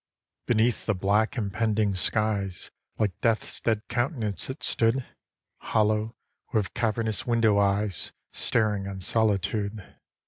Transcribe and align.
III 0.01 0.41
Beneath 0.55 0.85
the 0.87 0.95
black, 0.95 1.37
impending 1.37 1.93
skies, 1.93 2.71
Like 2.97 3.11
Death's 3.21 3.59
dead 3.59 3.83
countenance 3.87 4.49
it 4.49 4.63
stood, 4.63 5.05
Hollow, 5.59 6.15
with 6.51 6.73
cavernous 6.73 7.27
window 7.27 7.59
eyes 7.59 8.11
Staring 8.33 8.87
on 8.87 9.01
solitude. 9.01 9.95